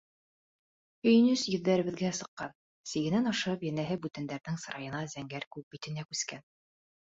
[1.07, 2.55] Һөйөнөс йөҙҙәребеҙгә сыҡҡан,
[2.93, 6.47] сигенән ашып, йәнәһе, бүтәндәрҙең сырайына, зәңгәр күк битенә күскән.